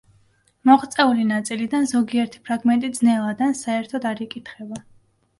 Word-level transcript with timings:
მოღწეული 0.67 1.25
ნაწილიდან 1.31 1.83
ზოგიერთი 1.91 2.39
ფრაგმენტი 2.47 2.89
ძნელად 2.95 3.43
ან 3.49 3.53
საერთოდ 3.59 4.09
არ 4.13 4.23
იკითხება. 4.27 4.81